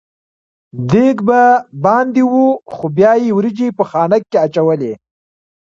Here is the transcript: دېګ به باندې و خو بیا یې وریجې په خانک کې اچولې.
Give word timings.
دېګ 0.89 1.17
به 1.27 1.41
باندې 1.83 2.23
و 2.31 2.35
خو 2.73 2.85
بیا 2.97 3.11
یې 3.23 3.29
وریجې 3.37 3.67
په 3.77 3.83
خانک 3.91 4.23
کې 4.31 4.37
اچولې. 4.45 4.93